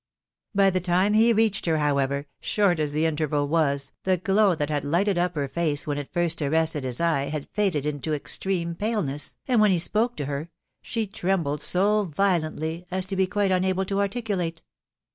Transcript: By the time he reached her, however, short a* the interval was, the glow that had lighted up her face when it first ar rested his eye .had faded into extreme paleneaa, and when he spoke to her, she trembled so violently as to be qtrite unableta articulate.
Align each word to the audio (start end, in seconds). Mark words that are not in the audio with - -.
By 0.55 0.71
the 0.71 0.79
time 0.79 1.13
he 1.13 1.31
reached 1.31 1.67
her, 1.67 1.77
however, 1.77 2.25
short 2.39 2.79
a* 2.79 2.87
the 2.87 3.05
interval 3.05 3.47
was, 3.47 3.91
the 4.01 4.17
glow 4.17 4.55
that 4.55 4.71
had 4.71 4.83
lighted 4.83 5.19
up 5.19 5.35
her 5.35 5.47
face 5.47 5.85
when 5.85 5.99
it 5.99 6.11
first 6.11 6.41
ar 6.41 6.49
rested 6.49 6.83
his 6.85 6.99
eye 6.99 7.25
.had 7.25 7.47
faded 7.53 7.85
into 7.85 8.11
extreme 8.15 8.73
paleneaa, 8.73 9.35
and 9.47 9.61
when 9.61 9.69
he 9.69 9.77
spoke 9.77 10.15
to 10.15 10.25
her, 10.25 10.49
she 10.81 11.05
trembled 11.05 11.61
so 11.61 12.05
violently 12.17 12.83
as 12.89 13.05
to 13.05 13.15
be 13.15 13.27
qtrite 13.27 13.51
unableta 13.51 13.95
articulate. 13.99 14.63